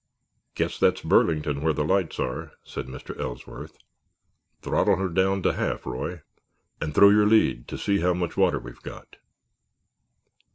[0.55, 3.15] "Guess that's Burlington where the lights are," said Mr.
[3.19, 3.77] Ellsworth.
[4.63, 6.21] "Throttle her down to half, Roy,
[6.81, 9.17] and throw your lead to see how much water we've got."